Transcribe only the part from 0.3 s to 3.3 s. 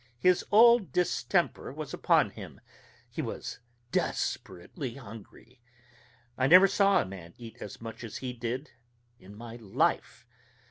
old distemper was upon him: he